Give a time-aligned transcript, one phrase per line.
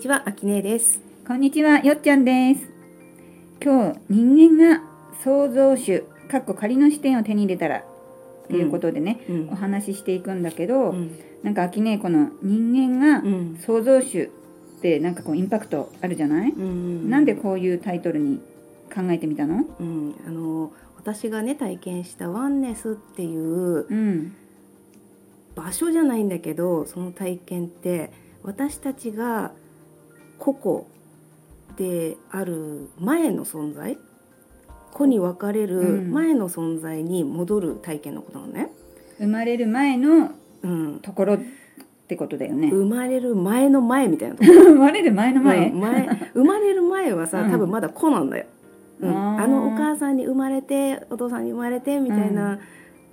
[0.00, 0.98] ちは、あきねえです。
[1.28, 2.70] こんにちは、よっちゃんです。
[3.62, 4.82] 今日、人間が
[5.22, 7.82] 創造主、かっこ仮の視点を手に入れたら、っ
[8.48, 17.10] ていうことでね、うんお話ししていくんだけど、うん、なんか秋ねこの人間がうん、創造主ってなんかこうインパクトあるじゃない、うん。
[17.10, 18.38] なんでこういうタイトルに
[18.88, 19.66] 考えてみたの？
[19.78, 24.34] うん、あの私がね体験したワンネスっていううん。
[25.54, 28.10] 場所じゃないんだけど、その体験って
[28.42, 29.52] 私たちが
[30.40, 33.96] 個々である前の存在、
[34.92, 36.10] 個に分かれるうん。
[36.10, 38.72] 前の存在に戻る体験のことなのね。
[39.18, 41.38] 生まれる前のうん、ところっ
[42.08, 42.68] てことだよね。
[42.70, 44.52] 生まれる前の前みたいなとこ。
[44.52, 44.62] ろ。
[44.72, 47.50] 生まれる前の前、うん前生まれる前はさうん。
[47.50, 48.46] 多分まだ子なんだよ、
[49.00, 49.40] うん。
[49.40, 52.58] あのお母さんに生まれてお父さんに生まれてみたいな、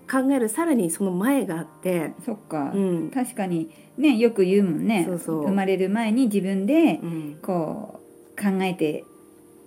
[0.10, 3.12] 考えるさらにその前があって、そっか、うん。
[3.12, 5.06] 確かにねよく言うもんね。
[5.06, 5.42] そうそう。
[5.44, 7.40] 生まれる前に自分でうん。
[7.42, 8.00] こ
[8.38, 9.04] う考えて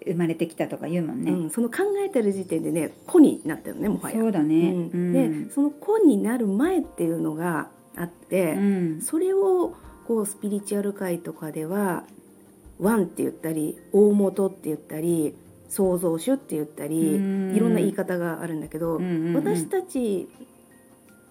[0.06, 1.50] 生まれてきたとか言うもんね、うん。
[1.50, 4.18] その考えてる時点でね子になってるのねもはや。
[4.18, 5.46] そうだね、ううんん。
[5.46, 9.02] でその子になる前っていうのがあって、うん。
[9.02, 9.74] それを
[10.06, 12.04] こうスピリチュアル界とかでは
[12.80, 15.34] 「ワン」って言ったり「大元」って言ったり
[15.70, 17.54] 「創造主」って言ったり、うん。
[17.54, 19.34] いろんな言い方があるんだけど、うんうんうん。
[19.36, 20.28] 私たち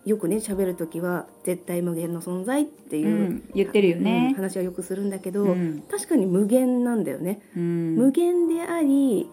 [0.06, 3.44] よくね喋る時は絶対無限の存在っていう、うん。
[3.54, 5.84] 言ってるようんね、話はよくするんだけど、うん。
[5.92, 7.96] 確かに無限なんだよね、うん。
[7.96, 9.30] 無限であり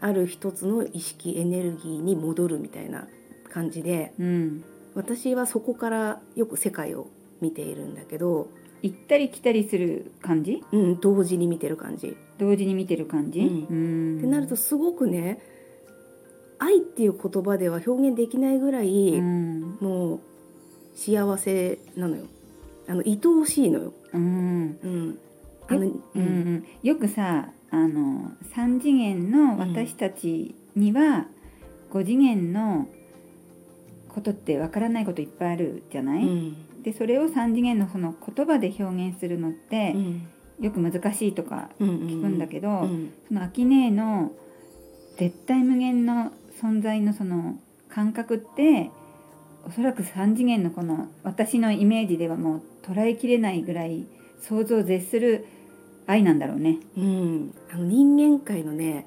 [0.00, 3.08] ある一つの意識エネルギーに戻るみたいな
[3.50, 4.64] 感じでうん。
[4.94, 7.08] 私はそこからよく世界を
[7.40, 8.48] 見ているんだけど、
[8.84, 10.62] 行ったり来たりする感じ？
[10.70, 12.18] うん、同時に見てる感じ。
[12.38, 13.46] 同時に見てる感じ、うん。
[13.46, 14.18] うん。
[14.18, 15.40] ってなるとすごくね
[16.58, 19.78] 愛っていう言葉では表現できないぐらい、うん。
[19.80, 20.20] もう
[20.94, 22.24] 幸せなのよ。
[22.86, 24.78] あの愛おしいのよ、うん。
[24.82, 25.18] うん。
[25.66, 25.92] あのうん。
[26.14, 31.24] うんよくさあの3次元の私たちには
[31.90, 32.86] 5次元の
[34.10, 40.28] ことってわからないこといっぱいあるじゃない、うんでそれを3次元のその言葉で表現するのってうん。
[40.60, 44.30] よく難しいとかうん聞くんだけど、うんそのアキネーの
[45.18, 46.30] 絶対無限の
[46.62, 47.58] 存在のその
[47.88, 48.90] 感覚って
[49.66, 54.06] おそらく3次元のこの私のイメージではもう捉えきれないぐらい
[54.40, 55.46] 想像を絶する
[56.06, 56.78] 愛なんだろうね。
[56.96, 57.54] うん。
[57.72, 59.06] あの人間界のね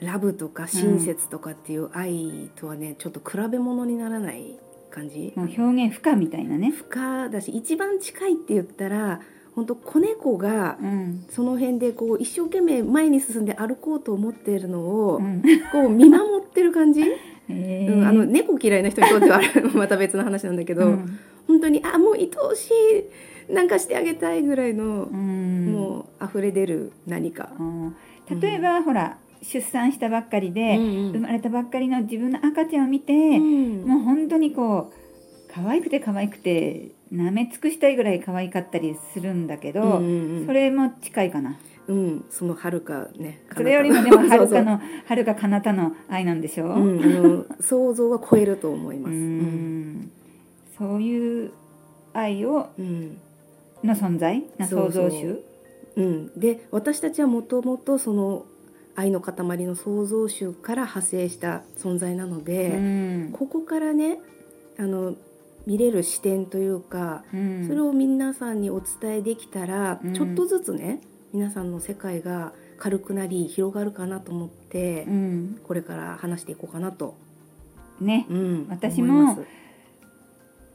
[0.00, 4.58] ラブとか親切とかっていう愛とはねちょっと比べ物にならない
[4.90, 5.32] 感じ？
[5.36, 6.70] 表現不可みたいなね。
[6.70, 9.20] 不可だし一番近いって言ったら
[9.54, 11.24] 本当子猫がうん。
[11.30, 15.42] その辺でこう一生懸命前に進んで歩こうと思っているのを、うん。
[15.72, 17.02] こう見守ってる感じ、
[17.48, 19.40] へうん、あのー猫嫌いな人にとっては
[19.74, 21.18] また別の話なんだけど、うん。
[21.46, 22.70] 本当にあもう愛おし
[23.48, 25.72] いなんかしてあげたいぐらいの、うん。
[25.72, 27.50] もう溢れ出る何か。
[27.58, 27.96] うん。
[28.40, 33.84] 例えば、ほら出産したばっかりで、うん生まれたばっかりの自分の赤ちゃんを見て、うん。
[33.86, 40.46] もう本当にこう可愛くて可愛くて舐め尽くしたいぐらい可愛かったりするんだけど、うんうんうん。
[40.46, 41.58] それも近いかな。
[41.88, 49.14] うん、そのはるかね それよりもでもはるかのはるか彼方の愛なんでしょう、うん、あの想像は超えると思います。
[49.14, 49.28] ううん。
[50.02, 50.10] ん
[50.78, 51.50] そういう
[52.12, 53.16] 愛をうん。
[53.82, 54.44] の存在？
[54.58, 55.40] な創造主
[55.96, 58.46] うん、で私たちはもともとその
[59.00, 59.34] 愛の塊
[59.64, 63.30] の創造主から派生した存在なので、うん。
[63.32, 64.18] ここからね
[64.78, 65.14] あの
[65.66, 67.66] 見れる視点というか、うん。
[67.66, 70.14] それを皆さんにお伝えできたら、うん。
[70.14, 71.00] ちょっとずつね
[71.32, 75.60] 皆さんの世界が軽くなり広がるかなと思って、うん。
[75.64, 77.16] これから話していこうかなと、
[78.00, 78.26] ね。
[78.28, 79.60] うん私も思います。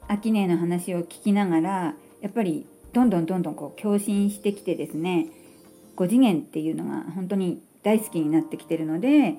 [0.07, 5.27] アキネーの話を聞きながらやっぱりどんどんどんどんこう共振してきてですね
[5.95, 9.35] 5次元っていうのが本当に大好きになってきてるので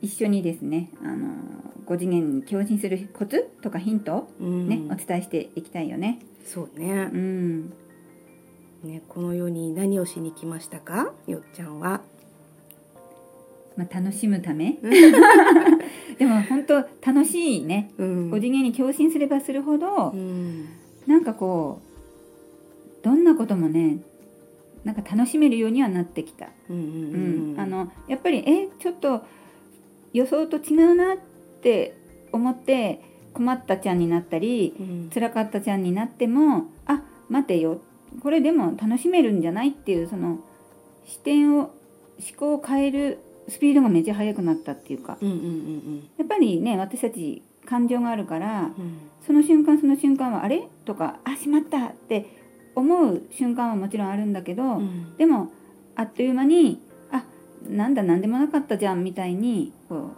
[0.00, 1.28] 一緒にですねあの
[1.86, 4.68] 5次元に共振するコツとかヒントをうん。
[4.68, 6.18] ね、お伝えしていきたいよね。
[6.46, 7.10] そうね。
[7.12, 7.70] う、ん、
[8.84, 11.12] ねこの世に何をしに来ましたか？
[11.26, 12.00] よっちゃんは。
[13.76, 14.78] まあ、楽しむため。
[16.18, 17.90] でも本当楽しいね。
[17.98, 18.30] うん。
[18.30, 20.68] 5次元に共振すればするほどうん。
[21.06, 23.98] なんかこうどんなこともね
[24.84, 26.46] なんか楽しめるようにはなってきた。
[26.46, 29.22] やっぱりえちょっと
[30.12, 31.16] 予想と違うなっ
[31.62, 31.96] て
[32.32, 33.00] 思って
[33.32, 35.10] 困ったちゃんになったりうん。
[35.12, 37.80] 辛かったちゃんになってもあ待てよ。
[38.22, 40.38] これでも楽しめるんじゃないっていうその
[41.06, 41.72] 視点を思
[42.36, 45.18] 考を変えるスピードがめっちゃ速くなったっていうか。
[45.20, 48.98] やっぱりね私たち感情があるからうん。
[49.26, 50.68] その瞬間その瞬間はあれ？
[50.84, 52.43] とかあしまったって
[52.74, 55.16] 思う瞬間はもちろんあるんだけど、うん。
[55.16, 55.50] でも
[55.96, 56.80] あっという間に
[57.10, 57.24] あ
[57.68, 60.10] なんだ何でもなかったじゃんみたいにこ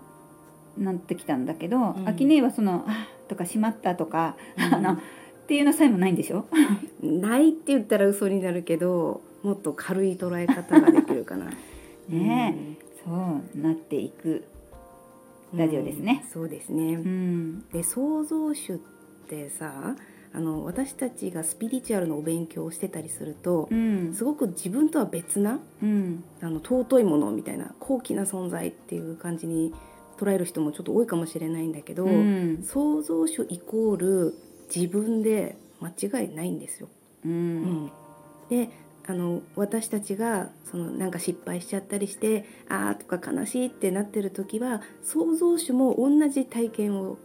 [0.78, 2.08] うなってきたんだけど、ん。
[2.08, 4.62] アキネはその「あとか「しまった」とか、うん。
[4.74, 4.98] あのっ
[5.46, 6.46] ていうのさえもないんでしょ？
[7.02, 11.46] ないって言ったら嘘になるけどもっと軽い捉え方ができるかな。
[12.08, 14.44] ねそうなっていく
[15.52, 16.22] うんラジオですね。
[16.24, 16.30] うん。
[16.30, 17.64] そうですね、うん。
[17.72, 18.78] で創造主っ
[19.28, 19.94] てさ
[20.36, 24.14] あの私たちがスピリチュアルのお勉強をしてたりするとうん。
[24.14, 26.24] すごく自分とは別なうん。
[26.42, 29.72] あの尊いものみたいな高貴な存在っていう感じに
[30.18, 32.62] 捉える人もちょっと多いかもしれないんだけど、うん。
[32.62, 34.34] 創造主イコール
[34.74, 36.88] 自分で間違いないんですよ。
[37.24, 37.62] ううん。
[37.86, 37.90] ん、
[38.50, 38.68] で
[39.06, 47.16] あの私たちがそのなんか失敗しちゃったりしてあーとか悲しいってなってる時は創造主も同じ体験を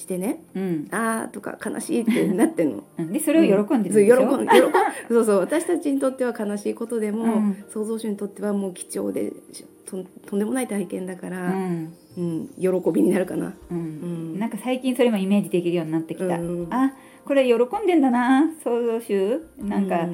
[0.00, 0.42] してね。
[0.54, 0.88] うん。
[0.90, 2.84] あーとか悲しいってなってるの。
[2.98, 3.12] うん。
[3.12, 4.72] でそれを喜んでるんでしょ、そう喜ん喜ん
[5.08, 5.38] そうそう。
[5.38, 7.64] 私たちにとっては悲しいことでも、うん。
[7.68, 11.92] 創造主にとってはもう貴重でしとんとんでもない体験だから、うん。
[12.16, 12.48] うん。
[12.58, 13.54] 喜びになるかな。
[13.70, 13.78] うん。
[13.78, 14.38] うん。
[14.38, 16.66] なんか最近それもイメージできるようになってきた、うん。
[16.70, 16.94] あ
[17.24, 19.42] これ喜んでんだな創造主。
[19.58, 20.08] なんか、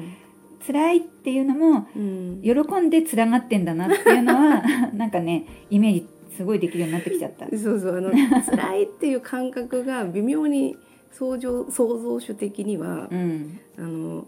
[0.65, 2.51] 辛いっていうのもうん、喜
[2.81, 4.61] んでつながってんだなっていうのは
[4.93, 6.07] なんかねイメージ
[6.37, 7.45] すごいできるようになってきちゃった。
[7.57, 8.11] そうそうあの
[8.45, 10.77] 辛いっていう感覚が微妙に
[11.11, 13.59] 創造創造主的には、うん。
[13.77, 14.25] あの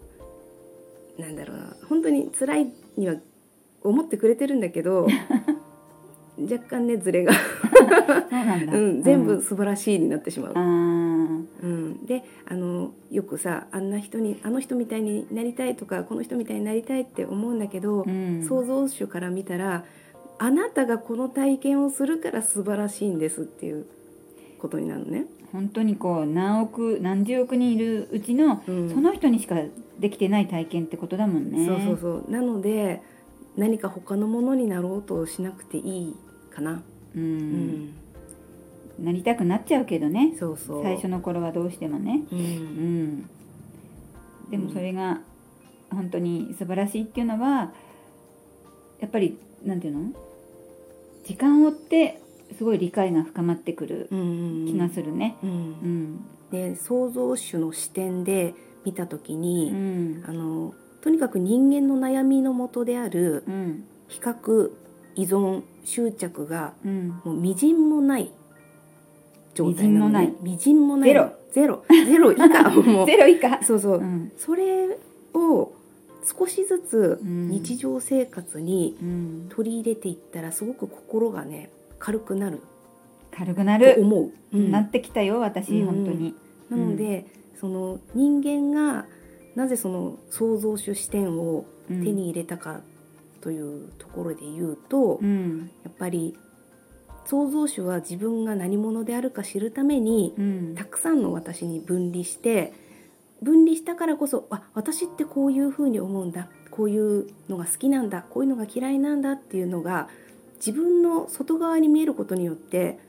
[1.18, 3.16] なんだろうな本当に辛いには
[3.84, 5.08] 思ってくれてるんだけど
[6.40, 7.40] 若干ねズレが、そ
[7.86, 9.42] うなんだ、うん、全部うん。
[9.42, 10.54] 素晴らしいになってしまう。
[10.56, 11.46] あー。
[11.62, 18.44] うん、であのよくさあんな人にあの人みたいになりたいとかこの人みたいになりたいって思うんだけど、うん。
[18.48, 19.84] 創造主から見たら
[20.40, 23.86] あなたがこの体験をするから素晴らしいんですっていう
[24.58, 25.26] ことになるのね。
[25.52, 29.56] 本当にこう何億何十億人いるうちの、うんその人にしか
[30.00, 31.66] できてない体験ってことだもんね。
[31.66, 33.02] そうそうそうなので
[33.58, 36.16] 何か他のものになろうとしなくていい
[36.54, 36.84] かな。
[37.16, 37.40] う、うん
[37.86, 37.94] ん、
[39.00, 40.84] なりたくなっちゃうけどねそうそう。
[40.84, 42.22] 最初の頃はどうしてもね。
[42.32, 43.30] う、うんん、
[44.52, 45.20] でもそれが
[45.92, 47.74] 本当に素晴らしいっていうのは
[49.02, 50.14] やっぱりなんていうの？
[51.30, 52.20] 時間を追って
[52.58, 55.36] すごい理解が深まってくるうん、気がするね。
[56.52, 60.24] で創造主の視点で見た時に、うん。
[60.26, 63.86] あのとにかく人間の悩みの元であるうん。
[64.08, 64.72] 比較
[65.14, 67.10] 依存執着がうん。
[67.24, 68.32] もうみじんもない
[69.54, 70.34] 状態なのね。
[70.42, 71.32] みじんもないゼロ。
[71.52, 71.86] ゼロ。
[71.88, 73.06] ゼロ以下もう。
[73.08, 73.62] ゼロ以下。
[73.62, 74.32] そうそう、うん。
[74.36, 74.98] それ
[75.36, 75.74] を
[76.24, 77.50] 少しずつうん。
[77.50, 81.70] 日常生活にうん、取り入れていったらすごく心がね
[82.00, 82.62] 軽くなる。
[83.32, 84.72] 軽くなる、と思う、うん。
[84.72, 85.86] なってきたよ私、うん。
[85.86, 86.34] 本当に。
[86.70, 87.26] なので、
[87.60, 89.06] その人間が
[89.56, 92.82] なぜその創造主視点を手に入れたか
[93.42, 95.70] というところで言うと、うん。
[95.84, 96.38] やっぱり
[97.26, 100.76] 創造主は自分が何者であるか知るためにうん。
[100.76, 102.74] たくさんの私に分離して
[103.42, 110.08] 分離したからこそあ私ってこういうふうに思うんだこういうのが好きなんだこういうのが嫌いなんだっていうのが
[110.56, 113.00] 自分の外側に見えることによって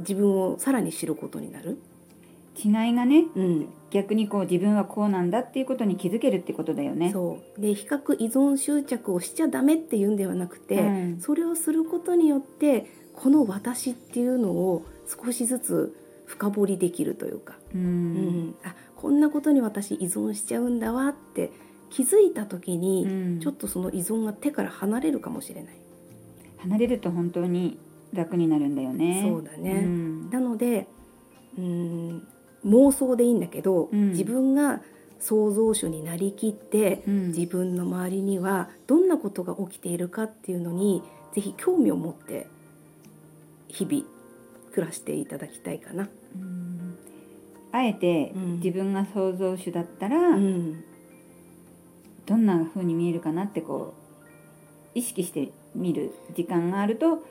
[0.00, 1.78] 自分をさらに知ることになる。
[2.62, 7.10] 違いがねうん、逆にこう自分はこうなんだっていうことに気づけるってことだよね。
[7.10, 7.60] そう。
[7.60, 11.20] で比較依存執着をしちゃダメっていうんではなくて、うん。
[11.20, 18.54] それをすることによってこの私っていうのを少しずつ深掘りできるというか、ううんん。
[18.62, 21.50] あこんなことに私依存しちゃうんだわって
[21.88, 25.74] 気づいた時に、うんちょっとその依存が手から離れるかもしれない。
[26.58, 27.78] 離れると本当に
[28.12, 29.24] 楽になるんだよね。
[29.26, 30.86] そうだね、んなので
[31.58, 32.26] うん
[32.66, 34.82] 妄想でいいんだけど、うん自分が
[35.18, 41.02] 創造主になりきって、うん自分の周りにはどんなことが起きているかっていうのに
[41.32, 42.46] ぜひ興味を持って
[43.68, 44.04] 日々
[44.72, 46.08] 暮らしていただきたいかな。
[47.72, 48.56] うんあえてうん。
[48.56, 50.84] 自分が創造主だったら、うん。
[52.26, 53.94] どんな風に見えるかなってこ
[54.94, 57.24] う意識して見る時間があると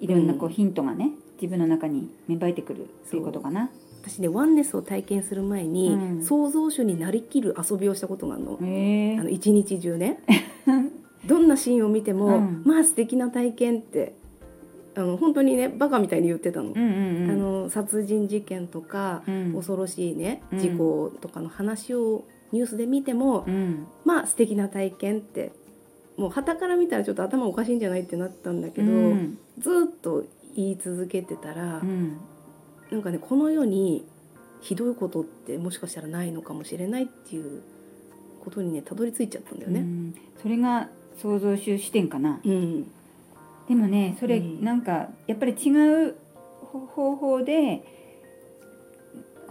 [0.00, 0.54] いろんなこううん。
[0.54, 1.10] ヒントがね
[1.40, 3.70] 自分の中に芽生えてくるっていうことかな。
[4.02, 6.24] 私ねワンネスを体験する前に、うん。
[6.24, 8.58] 創造主になりきる遊びをしたことがあるの
[9.28, 10.20] 一日中ね。
[11.26, 12.62] どんなシーンを見ても、うん。
[12.64, 14.14] まあ素敵な体験って
[14.94, 16.70] あの本当にねバカみたいに言ってたの。
[16.70, 17.30] うんうんうん。
[17.30, 19.54] あの殺人事件とか、うん。
[19.54, 20.58] 恐ろしいねうん。
[20.58, 23.86] 事故とかの話をニュースで見ても、うん。
[24.04, 25.52] まあ素敵な体験って
[26.16, 29.38] もう傍から見たらちょっと頭おかしいんじゃないってなったんだけど、うん。
[29.58, 32.18] ずっと言い続けてたら、うん。
[32.90, 34.04] なんかねこの世に
[34.60, 37.62] ひどいことってもしかしたらないのかもしれないっていう
[38.44, 39.80] ことにねたどり着いちゃったんだよね。
[39.80, 40.14] うん。
[40.42, 40.88] それが
[41.20, 42.40] 創造主視点かな。
[42.44, 42.86] うん
[43.68, 44.64] でもねそれうん。
[44.64, 45.70] なんかやっぱり違
[46.08, 46.16] う
[46.60, 47.82] 方法で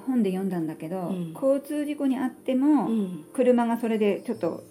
[0.08, 1.34] 本で読んだんだけど、うん。
[1.34, 3.26] 交通事故にあってうも、ん。
[3.34, 4.64] 車がそれでちょっと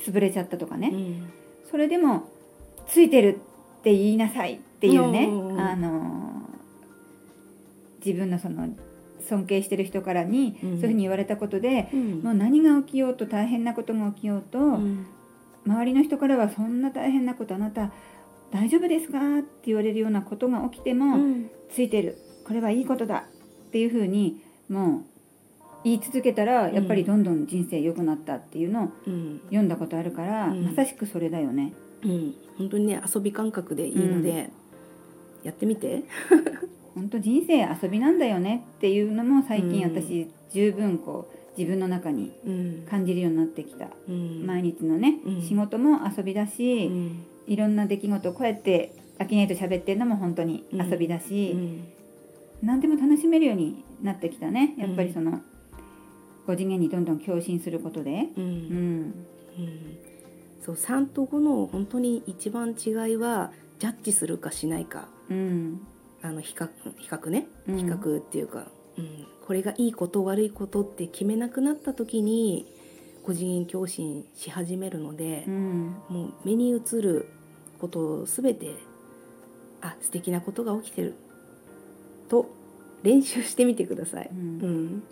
[0.00, 1.30] 潰れちゃったとかね、うん。
[1.70, 2.28] それでも
[2.86, 3.38] 「ついてる」
[3.80, 6.42] って言いなさいっていうね、あの
[8.04, 8.68] 自分のその
[9.20, 10.70] 尊敬してる人からに、うん。
[10.72, 12.20] そういうふうに言われたことで、うん。
[12.22, 15.06] もう何が起きようと大変なことが起きようと、うん
[15.66, 17.92] 周りの人からは「そんな大変なことあなた
[18.50, 21.50] 大丈夫ですか?」って言われるようなことが起きても「うん。
[21.70, 23.26] ついてるこれはいいことだ」
[23.68, 25.02] っていうふうにもう
[25.84, 29.40] 言い続けたらやっぱりどんどん人生良くなったっていうのをうん。
[29.46, 30.64] 読んだことあるから、うん。
[30.64, 31.72] まさしくそれだよね。
[32.04, 32.34] うん。
[32.58, 34.50] 本当にね遊び感覚でいいので、
[35.42, 36.04] やってみて。
[36.94, 39.94] 本当人生遊びなんだよねっていうのも最近うん。
[39.94, 42.86] 私十分こう自分の中にうん。
[42.88, 44.46] 感じるようになってきた、うん。
[44.46, 45.42] 毎日のね、うん。
[45.42, 47.24] 仕事も遊びだし、うん。
[47.46, 51.84] いろんな出来事をこうやってアキネイと喋ってるのも本当に遊びだし、うん。
[52.62, 54.74] 何でも楽しめるようになってきたね。
[54.78, 55.40] やっぱりその、
[56.46, 59.14] 5次元にどんどん共振することで、うん。
[60.64, 65.08] そう3と5の本当に一番違いはジャッジするかしないか。
[65.30, 65.86] うん
[66.24, 67.46] あの比較比較ね。
[67.68, 67.76] うん。
[67.76, 68.66] 比較っていうか、
[68.96, 69.26] うん。
[69.46, 72.66] これがいいこと悪いことって決めなくなった時に
[73.26, 75.96] 5次元共振し始めるのでう、ん。
[76.08, 77.28] もう目に映る
[77.78, 78.70] ことを全て
[79.82, 81.14] あ素敵なことが起きてる
[82.30, 82.46] と
[83.02, 84.30] 練習してみてください。
[84.32, 84.86] ううん。
[84.96, 85.02] ん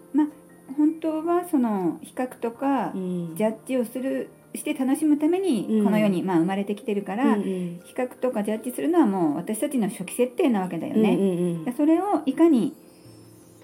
[0.79, 3.35] 本当はその比較とかうん。
[3.37, 5.85] ジャッジをするして楽しむためにうん。
[5.85, 7.43] この世に、まあ、生まれてきてるから、うん
[7.85, 11.17] 比較とかジャッジするのはもう私たちの初期設定なわけだよね。
[11.67, 12.75] うそれをいかに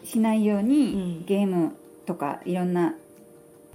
[0.04, 1.26] しないように、うん。
[1.26, 1.73] ゲーム
[2.07, 2.95] とかいろんな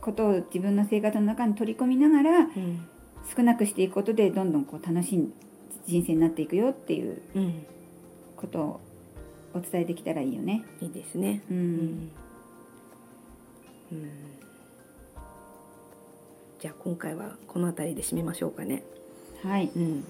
[0.01, 2.87] ことを自分の生活の中に取り込みながらうん。
[3.35, 5.31] 少なくしていくことでどんどんこう楽しい
[5.87, 7.65] 人生になっていくよっていううん。
[8.35, 8.79] ことを
[9.53, 10.65] お伝えできたらいいよね。
[10.81, 11.41] いいですね。
[11.49, 11.57] うん。
[11.57, 12.11] うん。
[13.91, 14.32] うん
[16.63, 18.83] じゃあ今回はこの辺りで締めましょうかね。
[19.43, 20.05] はい、うん。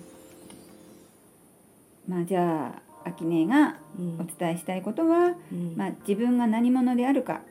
[2.08, 4.20] まあ、じゃあアキネがうん。
[4.20, 5.74] お伝えしたいことは、うん。
[5.76, 7.42] まあ、自分が何者であるか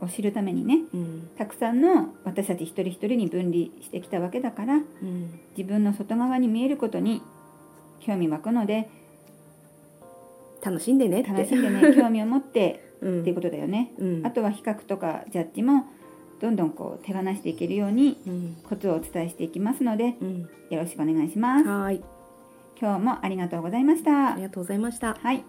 [0.00, 1.30] を知るためにねうん。
[1.36, 5.40] たくさんの私たち一人一人に分離してきたわけだからうん。
[5.58, 7.22] 自分の外側に見えることに
[7.98, 8.88] 興味湧くので
[10.64, 11.24] 楽しんでね。
[11.24, 13.20] 楽しんでね興味を持って うん。
[13.22, 13.92] っていうことだよね。
[13.98, 14.24] うん。
[14.24, 15.88] あとは比較とかジャッジも
[16.40, 18.18] どんどんこう手放していけるように
[18.68, 21.68] コツをお伝えしていきますので、うん、よろしくお願いします。
[21.68, 22.02] はい
[22.80, 24.32] 今日もありがとうございました。
[24.32, 25.14] ありがとうございました。
[25.14, 25.44] はい。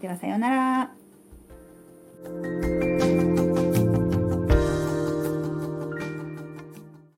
[0.00, 0.90] ではさようなら。